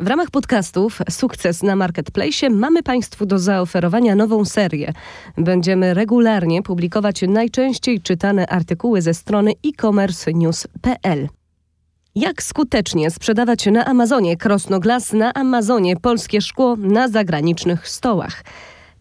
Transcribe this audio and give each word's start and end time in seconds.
W 0.00 0.06
ramach 0.06 0.30
podcastów 0.30 0.98
Sukces 1.10 1.62
na 1.62 1.76
Marketplace 1.76 2.50
mamy 2.50 2.82
Państwu 2.82 3.26
do 3.26 3.38
zaoferowania 3.38 4.14
nową 4.14 4.44
serię. 4.44 4.92
Będziemy 5.38 5.94
regularnie 5.94 6.62
publikować 6.62 7.22
najczęściej 7.28 8.00
czytane 8.00 8.46
artykuły 8.46 9.02
ze 9.02 9.14
strony 9.14 9.52
e-commerce 9.66 10.32
news.pl. 10.32 11.28
Jak 12.14 12.42
skutecznie 12.42 13.10
sprzedawać 13.10 13.66
na 13.66 13.84
Amazonie 13.84 14.36
Krosnoglas 14.36 15.12
na 15.12 15.34
Amazonie 15.34 15.96
polskie 15.96 16.40
szkło 16.40 16.76
na 16.76 17.08
zagranicznych 17.08 17.88
stołach? 17.88 18.42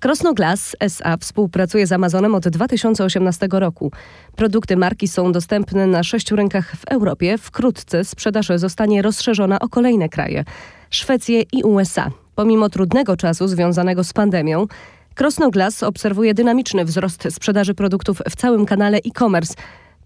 Krosnoglas 0.04 0.75
SA 0.79 1.17
współpracuje 1.17 1.88
z 1.88 1.91
Amazonem 1.91 2.36
od 2.36 2.47
2018 2.47 3.47
roku. 3.51 3.91
Produkty 4.36 4.77
marki 4.77 5.07
są 5.07 5.31
dostępne 5.31 5.87
na 5.87 6.04
sześciu 6.04 6.36
rynkach 6.36 6.75
w 6.75 6.86
Europie. 6.86 7.37
Wkrótce 7.37 8.05
sprzedaż 8.05 8.47
zostanie 8.55 9.01
rozszerzona 9.01 9.59
o 9.59 9.69
kolejne 9.69 10.09
kraje. 10.09 10.43
Szwecję 10.89 11.41
i 11.51 11.63
USA. 11.63 12.11
Pomimo 12.36 12.69
trudnego 12.69 13.18
czasu 13.18 13.47
związanego 13.47 14.04
z 14.04 14.14
pandemią, 14.14 14.68
Krosnoglas 15.15 15.83
obserwuje 15.83 16.33
dynamiczny 16.33 16.86
wzrost 16.86 17.28
sprzedaży 17.29 17.73
produktów 17.73 18.21
w 18.29 18.36
całym 18.36 18.65
kanale 18.65 18.97
e-commerce, 18.97 19.54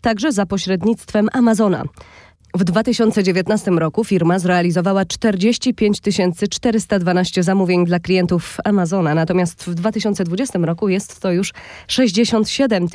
także 0.02 0.32
za 0.32 0.46
pośrednictwem 0.46 1.30
Amazona. 1.34 1.84
W 2.58 2.64
2019 2.64 3.72
roku 3.72 4.04
firma 4.04 4.40
zrealizowała 4.40 5.06
45 5.06 6.02
412 6.50 7.44
zamówień 7.44 7.86
dla 7.86 8.00
klientów 8.00 8.58
Amazona, 8.64 9.16
natomiast 9.16 9.64
w 9.64 9.74
2020 9.74 10.60
roku 10.60 10.90
jest 10.90 11.20
to 11.20 11.32
już 11.32 11.54
67 11.88 12.88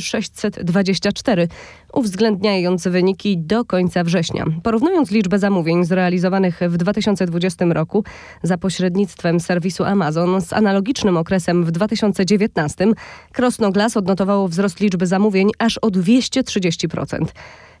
624, 0.00 1.48
uwzględniając 1.92 2.88
wyniki 2.88 3.38
do 3.38 3.64
końca 3.64 4.04
września. 4.04 4.44
Porównując 4.62 5.10
liczbę 5.10 5.38
zamówień 5.38 5.84
zrealizowanych 5.84 6.60
w 6.68 6.76
2020 6.76 7.64
roku 7.64 8.04
za 8.42 8.58
pośrednictwem 8.58 9.40
serwisu 9.40 9.84
Amazon 9.84 10.40
z 10.40 10.52
analogicznym 10.52 11.16
okresem 11.16 11.64
w 11.64 11.70
2019, 11.70 12.86
Krosnoglas 13.32 13.96
odnotowało 13.96 14.48
wzrost 14.48 14.80
liczby 14.80 15.06
zamówień 15.06 15.50
aż 15.58 15.78
o 15.78 15.88
230%. 15.88 17.26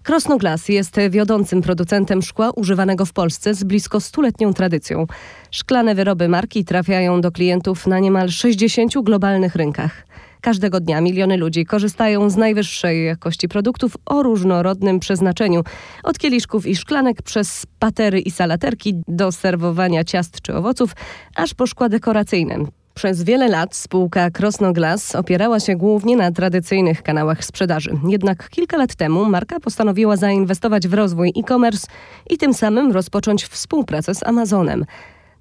Krosnoglas 0.02 0.68
jest 0.68 0.96
wiodącym 1.10 1.62
producentem 1.62 2.22
szkła 2.22 2.50
używanego 2.50 3.06
w 3.06 3.12
Polsce 3.12 3.54
z 3.54 3.64
blisko 3.64 4.00
stuletnią 4.00 4.54
tradycją. 4.54 5.06
Szklane 5.50 5.94
wyroby 5.94 6.28
marki 6.28 6.64
trafiają 6.64 7.20
do 7.20 7.32
klientów 7.32 7.86
na 7.86 7.98
niemal 7.98 8.28
60 8.28 8.94
globalnych 9.02 9.54
rynkach. 9.56 10.04
Każdego 10.40 10.80
dnia 10.80 11.00
miliony 11.00 11.36
ludzi 11.36 11.66
korzystają 11.66 12.30
z 12.30 12.36
najwyższej 12.36 13.04
jakości 13.04 13.48
produktów 13.48 13.96
o 14.06 14.22
różnorodnym 14.22 15.00
przeznaczeniu. 15.00 15.64
Od 16.02 16.18
kieliszków 16.18 16.66
i 16.66 16.76
szklanek 16.76 17.22
przez 17.22 17.66
patery 17.78 18.20
i 18.20 18.30
salaterki 18.30 18.94
do 19.08 19.32
serwowania 19.32 20.04
ciast 20.04 20.40
czy 20.40 20.54
owoców, 20.54 20.92
aż 21.36 21.54
po 21.54 21.66
szkła 21.66 21.88
dekoracyjne. 21.88 22.77
Przez 22.98 23.22
wiele 23.22 23.48
lat 23.48 23.76
spółka 23.76 24.30
Krosnoglas 24.30 25.14
opierała 25.14 25.60
się 25.60 25.76
głównie 25.76 26.16
na 26.16 26.32
tradycyjnych 26.32 27.02
kanałach 27.02 27.44
sprzedaży. 27.44 27.90
Jednak 28.08 28.48
kilka 28.50 28.76
lat 28.76 28.94
temu 28.94 29.24
marka 29.24 29.60
postanowiła 29.60 30.16
zainwestować 30.16 30.88
w 30.88 30.94
rozwój 30.94 31.32
e-commerce 31.36 31.86
i 32.30 32.38
tym 32.38 32.54
samym 32.54 32.92
rozpocząć 32.92 33.44
współpracę 33.44 34.14
z 34.14 34.22
Amazonem. 34.22 34.84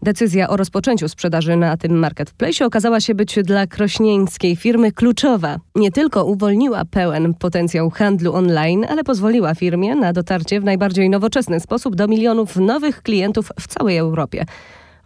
Decyzja 0.01 0.49
o 0.49 0.57
rozpoczęciu 0.57 1.09
sprzedaży 1.09 1.55
na 1.55 1.77
tym 1.77 1.99
marketplace 1.99 2.65
okazała 2.65 3.01
się 3.01 3.15
być 3.15 3.39
dla 3.43 3.67
krośnieńskiej 3.67 4.55
firmy 4.55 4.91
kluczowa. 4.91 5.57
Nie 5.75 5.91
tylko 5.91 6.25
uwolniła 6.25 6.85
pełen 6.85 7.33
potencjał 7.33 7.89
handlu 7.89 8.33
online, 8.33 8.85
ale 8.89 9.03
pozwoliła 9.03 9.55
firmie 9.55 9.95
na 9.95 10.13
dotarcie 10.13 10.61
w 10.61 10.63
najbardziej 10.63 11.09
nowoczesny 11.09 11.59
sposób 11.59 11.95
do 11.95 12.07
milionów 12.07 12.55
nowych 12.55 13.01
klientów 13.01 13.51
w 13.59 13.67
całej 13.67 13.97
Europie. 13.97 14.45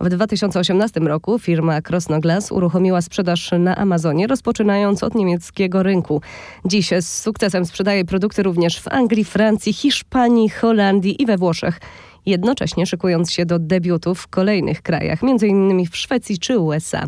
W 0.01 0.09
2018 0.09 0.99
roku 0.99 1.39
firma 1.39 1.81
Krosnoglas 1.81 2.51
uruchomiła 2.51 3.01
sprzedaż 3.01 3.51
na 3.59 3.75
Amazonie, 3.75 4.27
rozpoczynając 4.27 5.03
od 5.03 5.15
niemieckiego 5.15 5.83
rynku. 5.83 6.21
Dziś 6.65 6.89
z 7.01 7.21
sukcesem 7.21 7.65
sprzedaje 7.65 8.05
produkty 8.05 8.43
również 8.43 8.79
w 8.79 8.87
Anglii, 8.87 9.25
Francji, 9.25 9.73
Hiszpanii, 9.73 10.49
Holandii 10.49 11.21
i 11.21 11.25
we 11.25 11.37
Włoszech 11.37 11.79
jednocześnie 12.25 12.85
szykując 12.85 13.31
się 13.31 13.45
do 13.45 13.59
debiutu 13.59 14.15
w 14.15 14.27
kolejnych 14.27 14.81
krajach, 14.81 15.19
m.in. 15.23 15.85
w 15.91 15.97
Szwecji 15.97 16.39
czy 16.39 16.59
USA. 16.59 17.05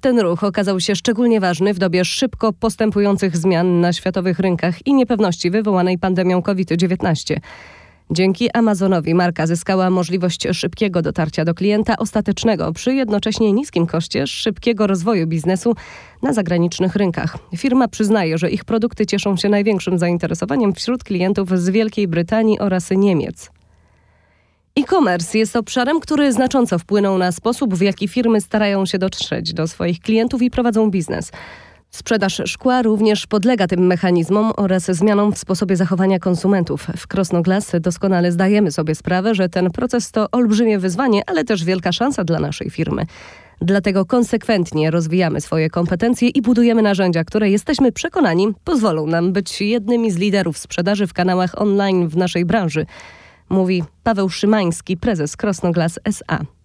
Ten 0.00 0.20
ruch 0.20 0.44
okazał 0.44 0.80
się 0.80 0.96
szczególnie 0.96 1.40
ważny 1.40 1.74
w 1.74 1.78
dobie 1.78 2.04
szybko 2.04 2.52
postępujących 2.52 3.36
zmian 3.36 3.80
na 3.80 3.92
światowych 3.92 4.38
rynkach 4.38 4.86
i 4.86 4.94
niepewności 4.94 5.50
wywołanej 5.50 5.98
pandemią 5.98 6.42
COVID-19. 6.42 7.36
Dzięki 8.12 8.50
Amazonowi 8.52 9.14
marka 9.14 9.46
zyskała 9.46 9.90
możliwość 9.90 10.46
szybkiego 10.52 11.02
dotarcia 11.02 11.44
do 11.44 11.54
klienta 11.54 11.96
ostatecznego 11.96 12.72
przy 12.72 12.94
jednocześnie 12.94 13.52
niskim 13.52 13.86
koszcie 13.86 14.26
szybkiego 14.26 14.86
rozwoju 14.86 15.26
biznesu 15.26 15.74
na 16.22 16.32
zagranicznych 16.32 16.96
rynkach. 16.96 17.38
Firma 17.56 17.88
przyznaje, 17.88 18.38
że 18.38 18.50
ich 18.50 18.64
produkty 18.64 19.06
cieszą 19.06 19.36
się 19.36 19.48
największym 19.48 19.98
zainteresowaniem 19.98 20.74
wśród 20.74 21.04
klientów 21.04 21.58
z 21.58 21.70
Wielkiej 21.70 22.08
Brytanii 22.08 22.58
oraz 22.58 22.90
Niemiec. 22.90 23.50
E-commerce 24.76 25.38
jest 25.38 25.56
obszarem, 25.56 26.00
który 26.00 26.32
znacząco 26.32 26.78
wpłynął 26.78 27.18
na 27.18 27.32
sposób, 27.32 27.74
w 27.74 27.80
jaki 27.80 28.08
firmy 28.08 28.40
starają 28.40 28.86
się 28.86 28.98
dotrzeć 28.98 29.52
do 29.52 29.68
swoich 29.68 30.00
klientów 30.00 30.42
i 30.42 30.50
prowadzą 30.50 30.90
biznes. 30.90 31.32
Sprzedaż 31.90 32.42
szkła 32.44 32.82
również 32.82 33.26
podlega 33.26 33.66
tym 33.66 33.86
mechanizmom 33.86 34.52
oraz 34.56 34.84
zmianom 34.84 35.32
w 35.32 35.38
sposobie 35.38 35.76
zachowania 35.76 36.18
konsumentów. 36.18 36.86
W 36.96 37.06
Krosnoglas 37.06 37.72
doskonale 37.80 38.32
zdajemy 38.32 38.72
sobie 38.72 38.94
sprawę, 38.94 39.34
że 39.34 39.48
ten 39.48 39.70
proces 39.70 40.10
to 40.10 40.30
olbrzymie 40.32 40.78
wyzwanie, 40.78 41.22
ale 41.26 41.44
też 41.44 41.64
wielka 41.64 41.92
szansa 41.92 42.24
dla 42.24 42.40
naszej 42.40 42.70
firmy. 42.70 43.06
Dlatego 43.60 44.04
konsekwentnie 44.04 44.90
rozwijamy 44.90 45.40
swoje 45.40 45.70
kompetencje 45.70 46.28
i 46.28 46.42
budujemy 46.42 46.82
narzędzia, 46.82 47.24
które 47.24 47.50
jesteśmy 47.50 47.92
przekonani 47.92 48.48
pozwolą 48.64 49.06
nam 49.06 49.32
być 49.32 49.60
jednymi 49.60 50.10
z 50.10 50.16
liderów 50.16 50.58
sprzedaży 50.58 51.06
w 51.06 51.12
kanałach 51.12 51.60
online 51.62 52.08
w 52.08 52.16
naszej 52.16 52.44
branży, 52.44 52.86
mówi 53.48 53.84
Paweł 54.02 54.28
Szymański, 54.28 54.96
prezes 54.96 55.36
Krosnoglas 55.36 55.98
SA. 56.04 56.59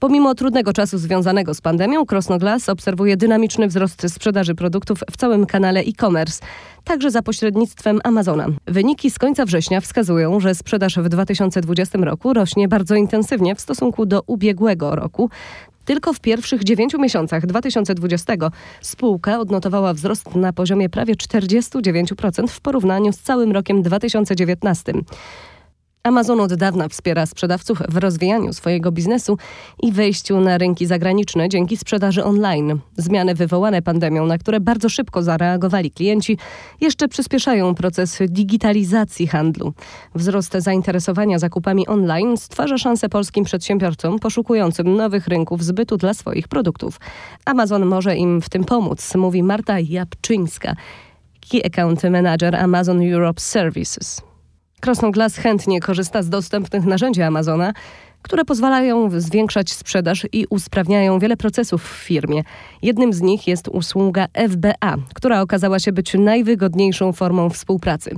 Pomimo 0.00 0.34
trudnego 0.34 0.72
czasu 0.72 0.98
związanego 0.98 1.54
z 1.54 1.60
pandemią, 1.60 2.06
Krosnoglas 2.06 2.68
obserwuje 2.68 3.16
dynamiczny 3.16 3.68
wzrost 3.68 4.06
sprzedaży 4.08 4.54
produktów 4.54 4.98
w 5.10 5.16
całym 5.16 5.46
kanale 5.46 5.80
e-commerce, 5.80 6.44
także 6.84 7.10
za 7.10 7.22
pośrednictwem 7.22 8.00
Amazona. 8.04 8.46
Wyniki 8.66 9.10
z 9.10 9.18
końca 9.18 9.44
września 9.44 9.80
wskazują, 9.80 10.40
że 10.40 10.54
sprzedaż 10.54 10.98
w 10.98 11.08
2020 11.08 11.98
roku 11.98 12.32
rośnie 12.32 12.68
bardzo 12.68 12.94
intensywnie 12.94 13.54
w 13.54 13.60
stosunku 13.60 14.06
do 14.06 14.22
ubiegłego 14.26 14.96
roku. 14.96 15.30
Tylko 15.84 16.12
w 16.12 16.20
pierwszych 16.20 16.64
dziewięciu 16.64 16.98
miesiącach 16.98 17.46
2020 17.46 18.32
spółka 18.80 19.38
odnotowała 19.38 19.94
wzrost 19.94 20.34
na 20.34 20.52
poziomie 20.52 20.88
prawie 20.88 21.14
49% 21.14 22.48
w 22.48 22.60
porównaniu 22.60 23.12
z 23.12 23.18
całym 23.18 23.52
rokiem 23.52 23.82
2019. 23.82 24.92
Amazon 26.06 26.40
od 26.40 26.54
dawna 26.54 26.88
wspiera 26.88 27.26
sprzedawców 27.26 27.82
w 27.88 27.96
rozwijaniu 27.96 28.52
swojego 28.52 28.92
biznesu 28.92 29.38
i 29.82 29.92
wejściu 29.92 30.40
na 30.40 30.58
rynki 30.58 30.86
zagraniczne 30.86 31.48
dzięki 31.48 31.76
sprzedaży 31.76 32.24
online. 32.24 32.78
Zmiany 32.96 33.34
wywołane 33.34 33.82
pandemią, 33.82 34.26
na 34.26 34.38
które 34.38 34.60
bardzo 34.60 34.88
szybko 34.88 35.22
zareagowali 35.22 35.90
klienci, 35.90 36.38
jeszcze 36.80 37.08
przyspieszają 37.08 37.74
proces 37.74 38.18
digitalizacji 38.28 39.26
handlu. 39.26 39.72
Wzrost 40.14 40.52
zainteresowania 40.52 41.38
zakupami 41.38 41.86
online 41.86 42.36
stwarza 42.36 42.78
szansę 42.78 43.08
polskim 43.08 43.44
przedsiębiorcom 43.44 44.18
poszukującym 44.18 44.96
nowych 44.96 45.26
rynków 45.26 45.64
zbytu 45.64 45.96
dla 45.96 46.14
swoich 46.14 46.48
produktów. 46.48 47.00
Amazon 47.44 47.86
może 47.86 48.16
im 48.16 48.42
w 48.42 48.48
tym 48.48 48.64
pomóc, 48.64 49.14
mówi 49.14 49.42
Marta 49.42 49.80
Japczyńska, 49.80 50.76
Key 51.50 51.66
Account 51.66 52.02
Manager 52.02 52.56
Amazon 52.56 53.12
Europe 53.12 53.40
Services. 53.40 54.22
Krosnoglas 54.80 55.36
chętnie 55.36 55.80
korzysta 55.80 56.22
z 56.22 56.28
dostępnych 56.28 56.84
narzędzi 56.84 57.22
Amazona, 57.22 57.72
które 58.22 58.44
pozwalają 58.44 59.20
zwiększać 59.20 59.72
sprzedaż 59.72 60.26
i 60.32 60.46
usprawniają 60.50 61.18
wiele 61.18 61.36
procesów 61.36 61.84
w 61.84 62.04
firmie. 62.04 62.42
Jednym 62.82 63.12
z 63.12 63.20
nich 63.20 63.46
jest 63.46 63.68
usługa 63.68 64.26
FBA, 64.48 64.96
która 65.14 65.40
okazała 65.40 65.78
się 65.78 65.92
być 65.92 66.14
najwygodniejszą 66.14 67.12
formą 67.12 67.50
współpracy. 67.50 68.10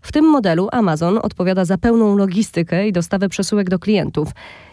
W 0.00 0.12
tym 0.12 0.24
modelu 0.24 0.68
Amazon 0.72 1.18
odpowiada 1.22 1.64
za 1.64 1.78
pełną 1.78 2.16
logistykę 2.16 2.88
i 2.88 2.92
dostawę 2.92 3.28
przesyłek 3.28 3.70
do 3.70 3.78
klientów. 3.78 4.28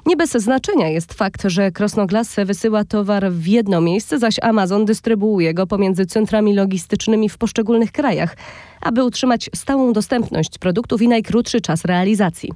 Nie 0.05 0.17
bez 0.17 0.31
znaczenia 0.31 0.87
jest 0.89 1.13
fakt, 1.13 1.43
że 1.45 1.71
Krosnoglas 1.71 2.35
wysyła 2.45 2.83
towar 2.83 3.31
w 3.31 3.47
jedno 3.47 3.81
miejsce, 3.81 4.19
zaś 4.19 4.35
Amazon 4.41 4.85
dystrybuuje 4.85 5.53
go 5.53 5.67
pomiędzy 5.67 6.05
centrami 6.05 6.53
logistycznymi 6.53 7.29
w 7.29 7.37
poszczególnych 7.37 7.91
krajach, 7.91 8.35
aby 8.81 9.03
utrzymać 9.03 9.49
stałą 9.55 9.93
dostępność 9.93 10.57
produktów 10.57 11.01
i 11.01 11.07
najkrótszy 11.07 11.61
czas 11.61 11.85
realizacji. 11.85 12.51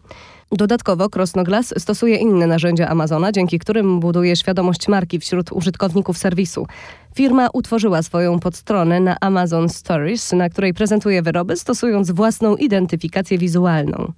Dodatkowo 0.52 1.10
Krosnoglas 1.10 1.74
stosuje 1.78 2.16
inne 2.16 2.48
narzędzia 2.48 2.88
Amazona, 2.88 3.32
dzięki 3.32 3.60
którym 3.60 4.00
buduje 4.00 4.36
świadomość 4.36 4.88
marki 4.88 5.20
wśród 5.20 5.52
użytkowników 5.52 6.18
serwisu. 6.18 6.68
Firma 7.20 7.50
utworzyła 7.54 8.04
swoją 8.04 8.40
podstronę 8.40 9.00
na 9.00 9.18
Amazon 9.22 9.70
Stories, 9.70 10.32
na 10.34 10.50
której 10.50 10.74
prezentuje 10.74 11.22
wyroby, 11.22 11.56
stosując 11.56 12.12
własną 12.12 12.56
identyfikację 12.56 13.38
wizualną. 13.38 14.14